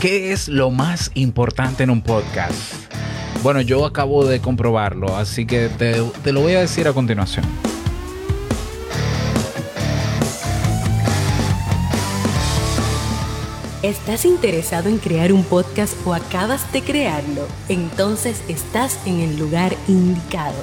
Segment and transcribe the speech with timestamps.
[0.00, 2.54] ¿Qué es lo más importante en un podcast?
[3.42, 7.44] Bueno, yo acabo de comprobarlo, así que te, lo voy a decir a continuación.
[13.82, 17.48] ¿Estás interesado en crear un podcast o acabas de crearlo?
[17.68, 20.62] Entonces estás en el lugar indicado,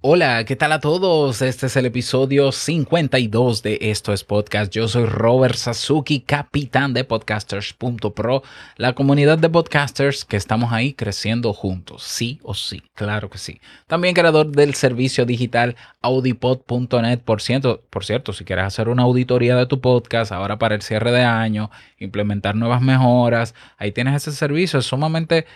[0.00, 1.42] Hola, ¿qué tal a todos?
[1.42, 4.70] Este es el episodio 52 de Esto es Podcast.
[4.70, 8.44] Yo soy Robert Sasuki, capitán de podcasters.pro,
[8.76, 13.60] la comunidad de podcasters que estamos ahí creciendo juntos, sí o sí, claro que sí.
[13.88, 17.18] También creador del servicio digital audipod.net.
[17.18, 20.82] Por cierto, por cierto, si quieres hacer una auditoría de tu podcast ahora para el
[20.82, 25.46] cierre de año, implementar nuevas mejoras, ahí tienes ese servicio, es sumamente,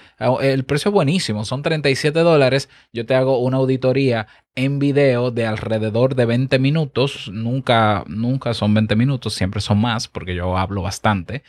[0.40, 5.46] el precio es buenísimo, son 37 dólares, yo te hago una auditoría en video de
[5.46, 7.30] alrededor de 20 minutos.
[7.32, 11.42] Nunca, nunca son 20 minutos, siempre son más porque yo hablo bastante.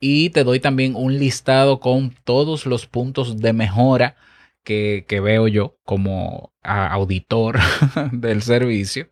[0.00, 4.16] Y te doy también un listado con todos los puntos de mejora
[4.64, 7.58] que, que veo yo como auditor
[8.12, 9.08] del servicio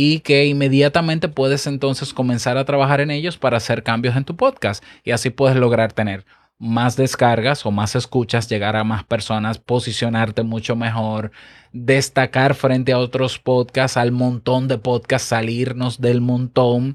[0.00, 4.36] y que inmediatamente puedes entonces comenzar a trabajar en ellos para hacer cambios en tu
[4.36, 6.24] podcast y así puedes lograr tener
[6.56, 11.32] más descargas o más escuchas, llegar a más personas, posicionarte mucho mejor,
[11.72, 16.94] destacar frente a otros podcasts, al montón de podcasts, salirnos del montón,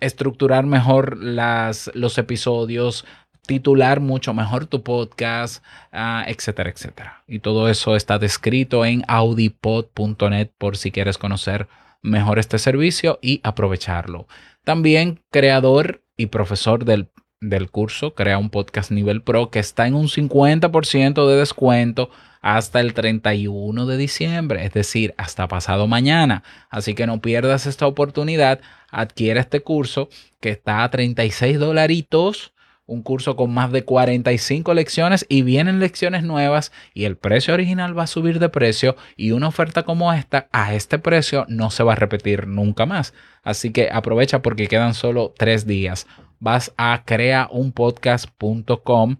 [0.00, 3.04] estructurar mejor las, los episodios,
[3.46, 7.22] titular mucho mejor tu podcast, ah, etcétera, etcétera.
[7.26, 11.68] Y todo eso está descrito en audipod.net por si quieres conocer
[12.02, 14.26] mejor este servicio y aprovecharlo.
[14.64, 17.08] También creador y profesor del
[17.42, 22.08] del curso Crea un podcast nivel pro que está en un 50% de descuento
[22.40, 26.42] hasta el 31 de diciembre, es decir, hasta pasado mañana.
[26.70, 28.60] Así que no pierdas esta oportunidad.
[28.90, 30.08] Adquiere este curso
[30.40, 32.51] que está a 36 dolaritos.
[32.86, 37.96] Un curso con más de 45 lecciones y vienen lecciones nuevas y el precio original
[37.96, 41.84] va a subir de precio y una oferta como esta a este precio no se
[41.84, 43.14] va a repetir nunca más.
[43.42, 46.06] Así que aprovecha porque quedan solo tres días
[46.42, 49.16] vas a creaunpodcast.com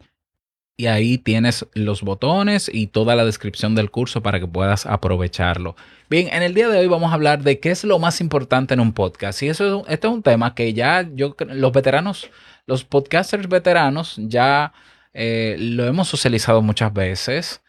[0.82, 5.76] y ahí tienes los botones y toda la descripción del curso para que puedas aprovecharlo.
[6.10, 8.74] Bien, en el día de hoy vamos a hablar de qué es lo más importante
[8.74, 9.44] en un podcast.
[9.44, 12.28] Y eso, este es un tema que ya yo, los veteranos,
[12.66, 14.72] los podcasters veteranos ya
[15.14, 17.62] eh, lo hemos socializado muchas veces.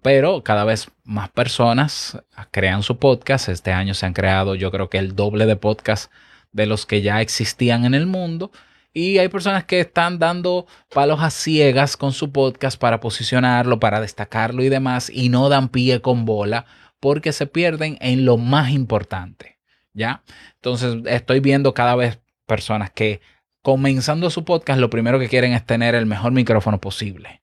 [0.00, 2.18] pero cada vez más personas
[2.50, 3.50] crean su podcast.
[3.50, 6.10] Este año se han creado yo creo que el doble de podcasts
[6.52, 8.52] de los que ya existían en el mundo.
[8.92, 14.00] Y hay personas que están dando palos a ciegas con su podcast para posicionarlo, para
[14.00, 16.66] destacarlo y demás, y no dan pie con bola
[17.00, 19.58] porque se pierden en lo más importante.
[19.94, 20.22] ¿Ya?
[20.54, 23.20] Entonces estoy viendo cada vez personas que
[23.62, 27.41] comenzando su podcast lo primero que quieren es tener el mejor micrófono posible.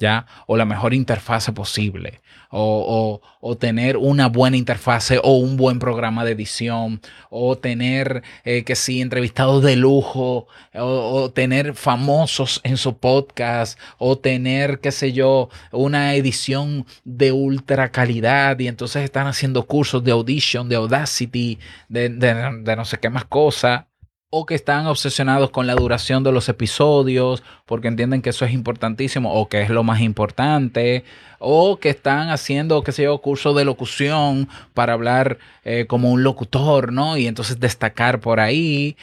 [0.00, 0.26] ¿Ya?
[0.46, 3.20] O la mejor interfase posible, o,
[3.60, 9.00] tener una buena interfase o un buen programa de edición, o tener, eh, que sí,
[9.00, 16.14] entrevistados de lujo, o, tener famosos en su podcast, o tener, qué sé yo, una
[16.14, 22.76] edición de ultra calidad, y entonces están haciendo cursos de audition, de Audacity, de, de
[22.76, 23.89] no sé qué más cosa
[24.30, 28.52] o que están obsesionados con la duración de los episodios porque entienden que eso es
[28.52, 31.04] importantísimo o que es lo más importante,
[31.40, 36.22] o que están haciendo, qué sé yo, curso de locución para hablar eh, como un
[36.22, 37.16] locutor, ¿no?
[37.16, 38.96] Y entonces destacar por ahí,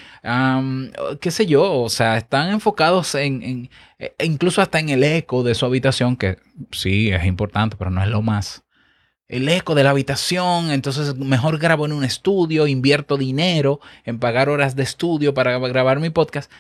[1.20, 3.70] qué sé yo, o sea, están enfocados en, en,
[4.00, 6.38] e incluso hasta en el eco de su habitación, que
[6.72, 8.64] sí es importante, pero no es lo más
[9.28, 14.50] el eco de la habitación, entonces mejor grabo en un estudio, invierto dinero en pagar
[14.50, 16.52] horas de estudio para grabar mi podcast.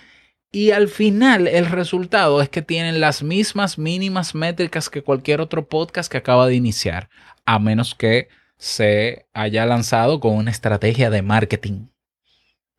[0.52, 5.68] Y al final el resultado es que tienen las mismas mínimas métricas que cualquier otro
[5.68, 7.10] podcast que acaba de iniciar,
[7.46, 11.88] a menos que se haya lanzado con una estrategia de marketing.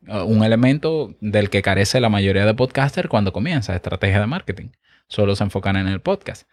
[0.07, 4.69] Uh, un elemento del que carece la mayoría de podcasters cuando comienza, estrategia de marketing.
[5.07, 6.49] Solo se enfocan en el podcast.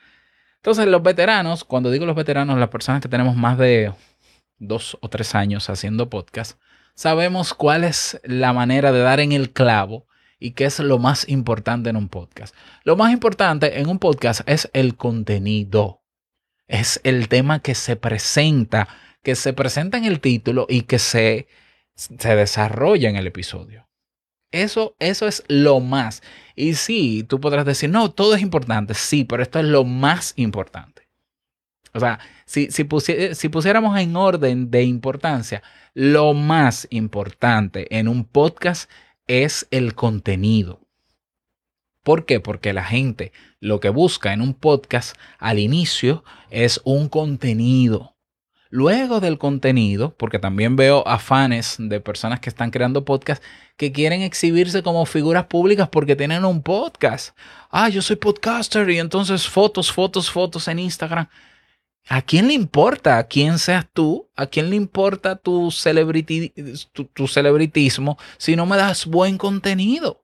[0.65, 3.93] Entonces, los veteranos, cuando digo los veteranos, las personas que tenemos más de
[4.57, 6.59] dos o tres años haciendo podcast,
[6.95, 10.07] sabemos cuál es la manera de dar en el clavo
[10.39, 12.53] ¿Y qué es lo más importante en un podcast?
[12.83, 16.01] Lo más importante en un podcast es el contenido.
[16.67, 18.87] Es el tema que se presenta,
[19.23, 21.47] que se presenta en el título y que se,
[21.95, 23.87] se desarrolla en el episodio.
[24.51, 26.21] Eso, eso es lo más.
[26.55, 28.93] Y sí, tú podrás decir, no, todo es importante.
[28.93, 31.09] Sí, pero esto es lo más importante.
[31.93, 32.85] O sea, si, si,
[33.33, 35.63] si pusiéramos en orden de importancia,
[35.93, 38.89] lo más importante en un podcast
[39.27, 40.81] es el contenido.
[42.03, 42.39] ¿Por qué?
[42.39, 48.15] Porque la gente lo que busca en un podcast al inicio es un contenido.
[48.69, 53.43] Luego del contenido, porque también veo afanes de personas que están creando podcasts
[53.77, 57.37] que quieren exhibirse como figuras públicas porque tienen un podcast.
[57.69, 61.27] Ah, yo soy podcaster y entonces fotos, fotos, fotos en Instagram.
[62.07, 64.29] ¿A quién le importa quién seas tú?
[64.35, 66.53] ¿A quién le importa tu, celebrity,
[67.13, 70.23] tu, celebritismo si no me das buen contenido?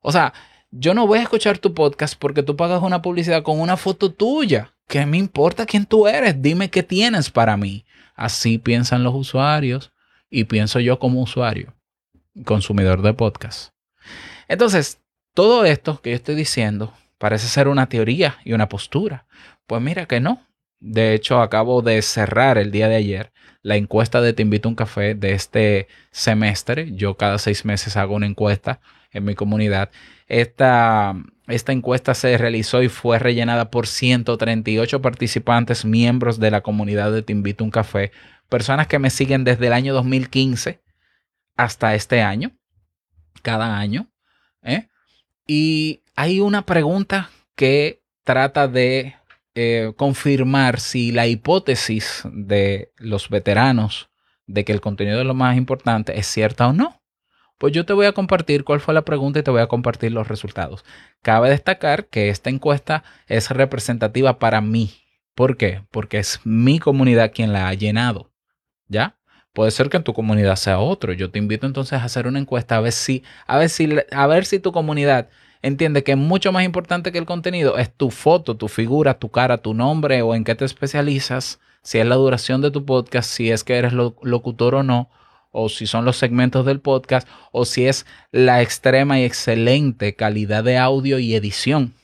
[0.00, 0.32] O sea,
[0.70, 4.12] yo no voy a escuchar tu podcast porque tú pagas una publicidad con una foto
[4.12, 4.74] tuya.
[4.88, 6.42] ¿Qué me importa quién tú eres?
[6.42, 7.84] Dime qué tienes para mí.
[8.16, 9.92] Así piensan los usuarios
[10.28, 11.75] y pienso yo como usuario,
[12.44, 13.70] consumidor de podcast.
[14.48, 15.00] Entonces,
[15.34, 19.26] todo esto que yo estoy diciendo parece ser una teoría y una postura.
[19.66, 20.46] Pues mira que no,
[20.80, 24.70] de hecho, acabo de cerrar el día de ayer la encuesta de Te invito a
[24.70, 26.92] un café de este semestre.
[26.94, 28.80] Yo cada seis meses hago una encuesta
[29.10, 29.90] en mi comunidad.
[30.28, 31.16] Esta,
[31.48, 37.22] esta encuesta se realizó y fue rellenada por 138 participantes, miembros de la comunidad de
[37.22, 38.12] Te invito a un café,
[38.48, 40.85] personas que me siguen desde el año 2015
[41.56, 42.52] hasta este año,
[43.42, 44.08] cada año.
[44.62, 44.88] ¿eh?
[45.46, 49.14] Y hay una pregunta que trata de
[49.54, 54.10] eh, confirmar si la hipótesis de los veteranos
[54.46, 57.00] de que el contenido es lo más importante es cierta o no.
[57.58, 60.12] Pues yo te voy a compartir cuál fue la pregunta y te voy a compartir
[60.12, 60.84] los resultados.
[61.22, 64.90] Cabe destacar que esta encuesta es representativa para mí.
[65.34, 65.82] ¿Por qué?
[65.90, 68.30] Porque es mi comunidad quien la ha llenado.
[68.88, 69.16] ¿Ya?
[69.56, 71.14] Puede ser que en tu comunidad sea otro.
[71.14, 74.26] Yo te invito entonces a hacer una encuesta a ver si, a ver si, a
[74.26, 75.30] ver si tu comunidad
[75.62, 79.56] entiende que mucho más importante que el contenido es tu foto, tu figura, tu cara,
[79.56, 83.50] tu nombre o en qué te especializas, si es la duración de tu podcast, si
[83.50, 85.08] es que eres locutor o no,
[85.52, 90.64] o si son los segmentos del podcast, o si es la extrema y excelente calidad
[90.64, 91.94] de audio y edición.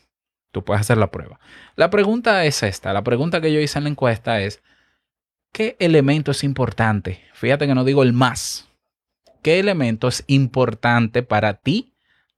[0.53, 1.39] Tú puedes hacer la prueba.
[1.77, 4.63] La pregunta es esta, la pregunta que yo hice en la encuesta es,
[5.53, 7.23] ¿qué elemento es importante?
[7.35, 8.69] Fíjate que no digo el más.
[9.43, 11.93] ¿Qué elemento es importante para ti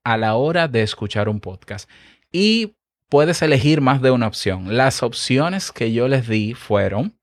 [0.04, 1.88] a la hora de escuchar un podcast.
[2.30, 2.76] Y
[3.08, 4.76] puedes elegir más de una opción.
[4.76, 7.18] Las opciones que yo les di fueron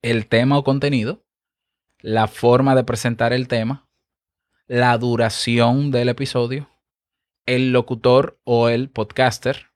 [0.00, 1.22] el tema o contenido,
[2.00, 3.86] la forma de presentar el tema,
[4.66, 6.68] la duración del episodio,
[7.46, 9.66] el locutor o el podcaster,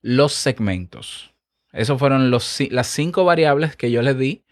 [0.00, 1.34] los segmentos.
[1.72, 4.44] Esas fueron las cinco variables que yo les di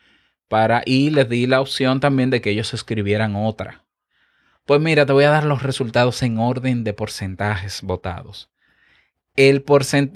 [0.48, 3.84] para y les di la opción también de que ellos escribieran otra.
[4.64, 8.50] Pues mira, te voy a dar los resultados en orden de porcentajes votados.
[9.36, 9.64] El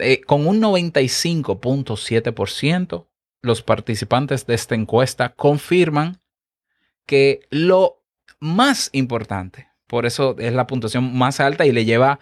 [0.01, 3.07] eh, con un 95.7%,
[3.41, 6.21] los participantes de esta encuesta confirman
[7.07, 8.03] que lo
[8.41, 12.21] más importante, por eso es la puntuación más alta y le lleva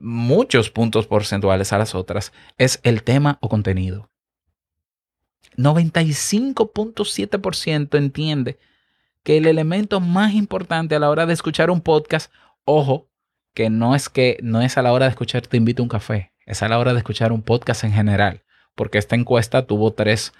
[0.00, 4.10] muchos puntos porcentuales a las otras, es el tema o contenido.
[5.56, 8.58] 95.7% entiende
[9.22, 12.30] que el elemento más importante a la hora de escuchar un podcast,
[12.64, 13.08] ojo,
[13.54, 15.88] que no es que no es a la hora de escuchar Te invito a un
[15.88, 18.42] café, es a la hora de escuchar un podcast en general,
[18.74, 20.34] porque esta encuesta tuvo tres,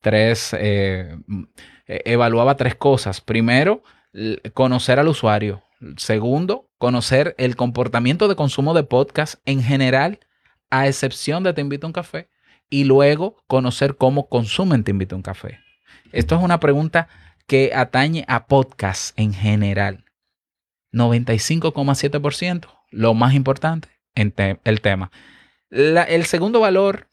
[0.00, 1.18] tres, eh,
[1.86, 3.20] e, evaluaba tres cosas.
[3.20, 3.82] Primero,
[4.54, 5.62] conocer al usuario.
[5.96, 10.20] Segundo, conocer el comportamiento de consumo de podcast en general,
[10.70, 12.30] a excepción de Te invito a un café.
[12.70, 15.60] Y luego, conocer cómo consumen Te invito a un café.
[16.12, 17.08] Esto es una pregunta
[17.46, 20.04] que atañe a podcast en general.
[20.92, 24.32] 95,7%, lo más importante, en
[24.64, 25.10] el tema.
[25.70, 27.08] el segundo valor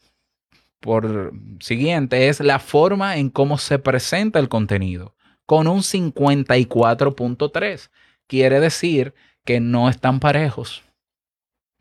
[0.80, 5.14] por siguiente es la forma en cómo se presenta el contenido,
[5.46, 7.90] con un 54.3.
[8.26, 10.82] Quiere decir que no están parejos.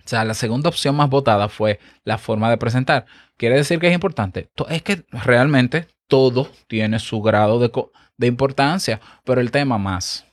[0.04, 3.06] O sea, la segunda opción más votada fue la forma de presentar.
[3.42, 4.52] Quiere decir que es importante.
[4.70, 7.72] Es que realmente todo tiene su grado de,
[8.16, 10.28] de importancia, pero el tema más.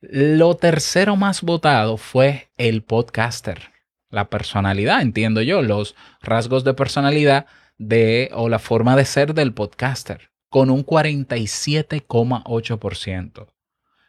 [0.00, 3.70] Lo tercero más votado fue el podcaster,
[4.10, 7.46] la personalidad, entiendo yo, los rasgos de personalidad
[7.78, 13.46] de o la forma de ser del podcaster, con un 47,8%.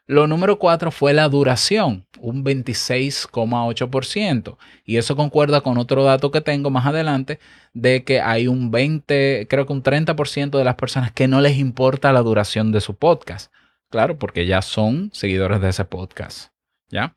[0.06, 4.58] Lo número cuatro fue la duración, un 26,8%.
[4.84, 7.40] Y eso concuerda con otro dato que tengo más adelante,
[7.74, 11.58] de que hay un 20, creo que un 30% de las personas que no les
[11.58, 13.50] importa la duración de su podcast.
[13.90, 16.52] Claro, porque ya son seguidores de ese podcast.
[16.90, 17.16] ¿Ya?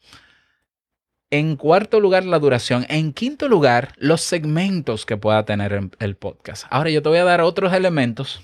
[1.30, 2.86] En cuarto lugar, la duración.
[2.88, 6.66] En quinto lugar, los segmentos que pueda tener el podcast.
[6.70, 8.42] Ahora yo te voy a dar otros elementos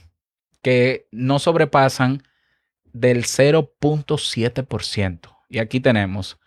[0.62, 2.24] que no sobrepasan
[2.92, 5.36] del 0.7%.
[5.48, 6.38] Y aquí tenemos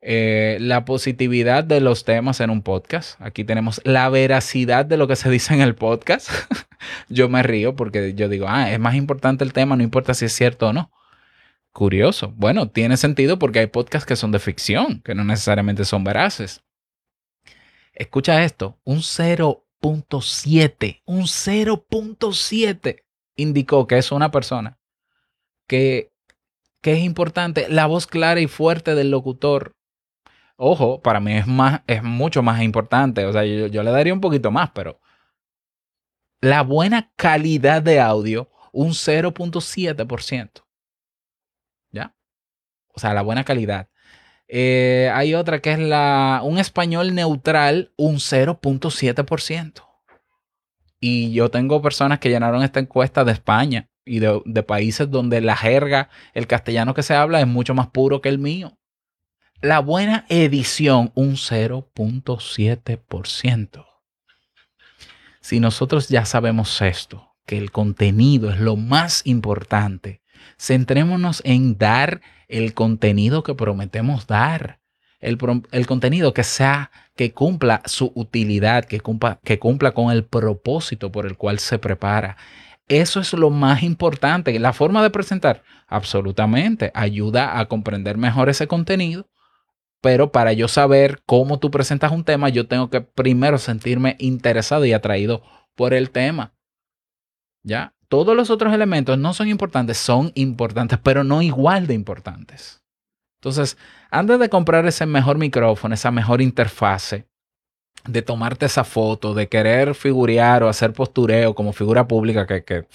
[0.00, 3.20] eh, la positividad de los temas en un podcast.
[3.20, 6.28] Aquí tenemos la veracidad de lo que se dice en el podcast.
[7.08, 10.26] yo me río porque yo digo, ah, es más importante el tema, no importa si
[10.26, 10.92] es cierto o no.
[11.72, 12.32] Curioso.
[12.36, 16.62] Bueno, tiene sentido porque hay podcasts que son de ficción, que no necesariamente son veraces.
[17.92, 23.02] Escucha esto, un 0.7, un 0.7
[23.36, 24.78] indicó que es una persona
[25.66, 26.12] que,
[26.82, 29.72] es importante la voz clara y fuerte del locutor.
[30.56, 33.24] Ojo, para mí es, más, es mucho más importante.
[33.24, 35.00] O sea, yo, yo le daría un poquito más, pero
[36.40, 40.64] la buena calidad de audio, un 0.7%.
[41.90, 42.14] ¿Ya?
[42.94, 43.88] O sea, la buena calidad.
[44.46, 49.82] Eh, hay otra que es la, un español neutral, un 0.7%.
[51.00, 55.56] Y yo tengo personas que llenaron esta encuesta de España y de, países donde la
[55.56, 58.78] jerga, el castellano que se habla es mucho más puro que el mío.
[59.60, 63.84] La buena edición, un 0.7%.
[65.40, 70.22] Si nosotros ya sabemos esto, que el contenido es lo más importante,
[70.58, 74.80] centrémonos en dar el contenido que prometemos dar.
[75.18, 75.38] El,
[75.72, 79.00] el contenido que sea, que cumpla su utilidad, que
[79.42, 82.36] que cumpla con el propósito por el cual se prepara.
[82.88, 84.58] Eso es lo más importante.
[84.58, 89.28] La forma de presentar, absolutamente, ayuda a comprender mejor ese contenido.
[90.00, 94.84] Pero para yo saber cómo tú presentas un tema, yo tengo que primero sentirme interesado
[94.84, 95.42] y atraído
[95.74, 96.54] por el tema.
[97.64, 97.94] ¿Ya?
[98.08, 102.84] Todos los otros elementos no son importantes, son importantes, pero no igual de importantes.
[103.40, 103.76] Entonces,
[104.10, 107.26] antes de comprar ese mejor micrófono, esa mejor interfase,
[108.08, 112.86] de tomarte esa foto, de querer figurear o hacer postureo como figura pública, que,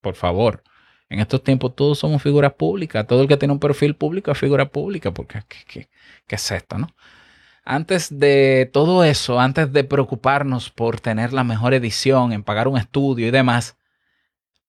[0.00, 0.62] por favor,
[1.08, 3.06] en estos tiempos todos somos figuras públicas.
[3.06, 5.88] Todo el que tiene un perfil público es figura pública, porque ¿qué,
[6.28, 6.88] es esto, no?
[7.64, 12.78] Antes de todo eso, antes de preocuparnos por tener la mejor edición, en pagar un
[12.78, 13.76] estudio y demás,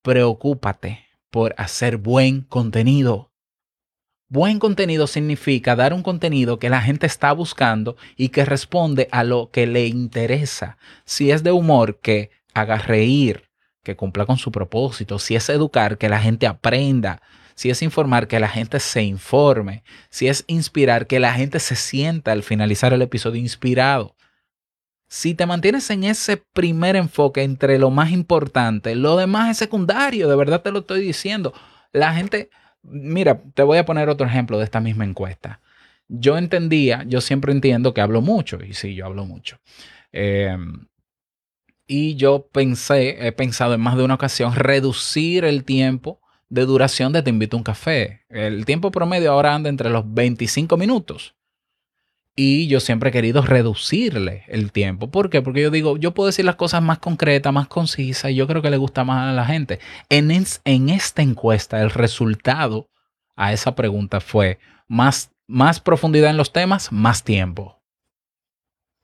[0.02, 3.27] preocúpate por hacer buen contenido.
[4.30, 9.24] Buen contenido significa dar un contenido que la gente está buscando y que responde a
[9.24, 10.78] lo que le interesa.
[11.06, 13.50] Si es de humor, que haga reír,
[13.84, 15.18] que cumpla con su propósito.
[15.18, 17.22] Si es educar, que la gente aprenda.
[17.56, 19.84] Si es informar, que la gente se informe.
[20.10, 24.18] Si es inspirar, que la gente se sienta al finalizar el episodio inspirado.
[25.08, 30.28] Si te mantienes en ese primer enfoque entre lo más importante, lo demás es secundario,
[30.28, 31.54] de verdad te lo estoy diciendo.
[31.94, 32.50] La gente,
[32.84, 35.62] Mira, te voy a poner otro ejemplo de esta misma encuesta.
[36.08, 39.60] Yo entendía, yo siempre entiendo que hablo mucho, y sí, yo hablo mucho.
[40.12, 40.88] Em,
[41.88, 46.20] y yo pensé, he pensado en más de una ocasión, reducir el tiempo
[46.50, 48.26] de duración de Te invito a un café.
[48.30, 51.37] El tiempo promedio ahora anda entre los 25 minutos.
[52.40, 55.10] Y yo siempre he querido reducirle el tiempo.
[55.10, 55.42] ¿Por qué?
[55.42, 58.62] Porque yo digo, yo puedo decir las cosas más concretas, más concisas, y yo creo
[58.62, 59.80] que le gusta más a la gente.
[60.10, 62.92] En, en esta encuesta, el resultado
[63.36, 67.82] a esa pregunta fue más, más profundidad en los temas, más tiempo.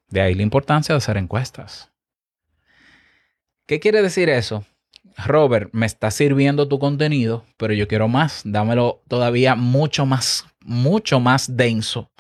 [0.10, 1.92] De ahí la importancia de hacer encuestas.
[3.66, 4.64] ¿Qué quiere decir eso?
[5.26, 8.44] Robert, me está sirviendo tu contenido, pero yo quiero más.
[8.46, 12.13] Dámelo todavía mucho más, mucho más denso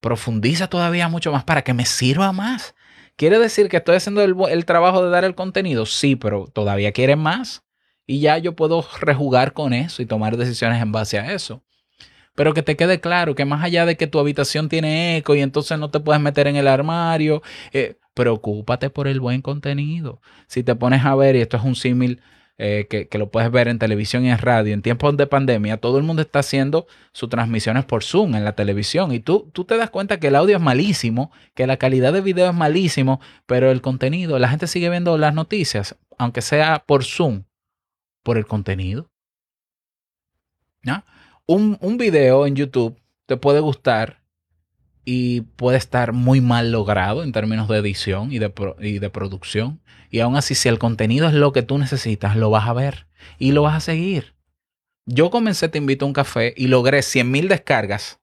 [0.00, 2.74] profundiza todavía mucho más para que me sirva más.
[3.16, 5.86] ¿Quiere decir que estoy haciendo el, trabajo de dar el contenido?
[5.86, 7.64] Sí, pero todavía quieren más.
[8.06, 11.64] Y ya yo puedo rejugar con eso y tomar decisiones en base a eso.
[12.36, 15.40] Pero que te quede claro que más allá de que tu habitación tiene eco y
[15.40, 20.20] entonces no te puedes meter en el armario, eh, preocúpate por el buen contenido.
[20.46, 22.22] Si te pones a ver, y esto es un símil
[22.60, 25.96] eh, que, lo puedes ver en televisión y en radio, en tiempos de pandemia, todo
[25.98, 29.12] el mundo está haciendo sus transmisiones por Zoom en la televisión.
[29.12, 32.20] Y tú, tú te das cuenta que el audio es malísimo, que la calidad de
[32.20, 37.04] video es malísimo, pero el contenido, la gente sigue viendo las noticias, aunque sea por
[37.04, 37.44] Zoom,
[38.24, 39.08] por el contenido.
[41.46, 44.17] Un, un video en YouTube te puede gustar
[45.10, 49.80] y puede estar muy mal logrado en términos de edición y de, y de, producción.
[50.10, 53.06] Y aún así, si el contenido es lo que tú necesitas, lo vas a ver
[53.38, 54.34] y lo vas a seguir.
[55.06, 58.20] Yo comencé Te invito a un café y logré 100 mil descargas.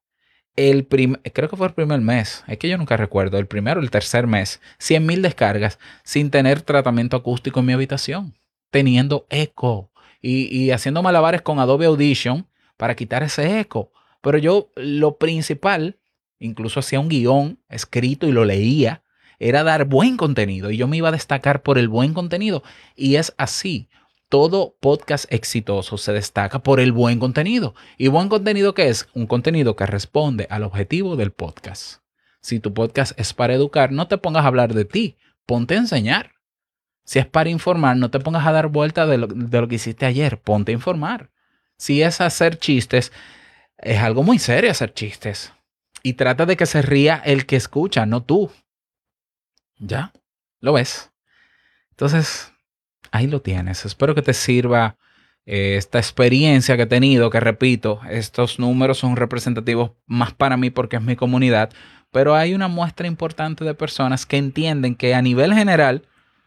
[0.54, 3.82] El creo que fue el primer mes, es que yo nunca recuerdo, el primero o
[3.82, 8.38] el tercer mes, 100 mil descargas sin tener tratamiento acústico en mi habitación,
[8.70, 9.90] teniendo eco
[10.22, 13.90] y, y haciendo malabares con Adobe Audition para quitar ese eco.
[14.20, 15.98] Pero yo lo principal,
[16.38, 19.02] incluso hacía un guion escrito y lo leía,
[19.38, 22.62] era dar buen contenido y yo me iba a destacar por el buen contenido.
[22.94, 23.88] Y es así.
[24.28, 27.74] Todo podcast exitoso se destaca por el buen contenido.
[27.96, 29.08] ¿Y buen contenido qué es?
[29.14, 32.00] Un contenido que responde al objetivo del podcast.
[32.40, 35.16] Si tu podcast es para educar, no te pongas a hablar de ti,
[35.46, 36.32] ponte a enseñar.
[37.04, 39.76] Si es para informar, no te pongas a dar vuelta de lo, de lo que
[39.76, 41.30] hiciste ayer, ponte a informar.
[41.76, 43.12] Si es hacer chistes,
[43.78, 45.52] es algo muy serio hacer chistes.
[46.06, 48.52] Y trata de que se ría el que escucha, no tú.
[49.76, 50.12] ¿Ya?
[50.60, 51.10] ¿Lo ves?
[51.90, 52.52] Entonces,
[53.10, 53.84] ahí lo tienes.
[53.84, 54.98] Espero que te sirva
[55.46, 60.70] eh, esta experiencia que he tenido, que repito, estos números son representativos más para mí
[60.70, 61.70] porque es mi comunidad,
[62.12, 66.06] pero hay una muestra importante de personas que entienden que a nivel general,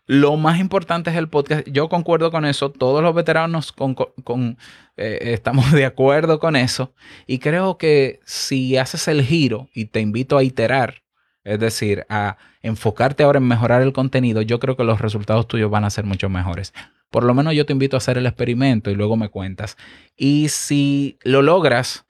[0.09, 1.67] lo más importante es el podcast.
[1.67, 2.71] Yo concuerdo con eso.
[2.71, 4.57] Todos los veteranos con,
[4.97, 6.95] eh, estamos de acuerdo con eso.
[7.27, 11.03] Y creo que si haces el giro y te invito a iterar,
[11.43, 15.69] es decir, a enfocarte ahora en mejorar el contenido, yo creo que los resultados tuyos
[15.69, 16.73] van a ser mucho mejores.
[17.11, 19.77] Por lo menos yo te invito a hacer el experimento y luego me cuentas.
[20.17, 22.07] Y si lo logras,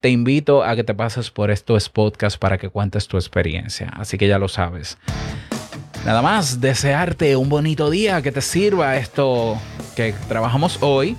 [0.00, 3.88] te invito a que te pases por estos podcasts para que cuentes tu experiencia.
[3.94, 4.98] Así que ya lo sabes.
[6.06, 9.58] Nada más, desearte un bonito día, que te sirva esto
[9.96, 11.16] que trabajamos hoy.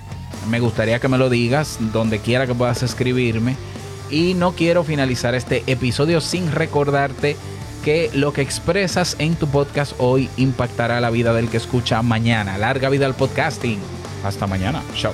[0.48, 3.54] Me gustaría que me lo digas donde quiera que puedas escribirme.
[4.08, 7.36] Y no quiero finalizar este episodio sin recordarte
[7.84, 12.56] que lo que expresas en tu podcast hoy impactará la vida del que escucha mañana.
[12.56, 13.80] Larga vida al podcasting.
[14.24, 14.82] Hasta mañana.
[14.94, 15.12] Chao.